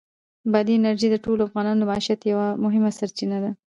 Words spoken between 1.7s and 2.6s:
د معیشت یوه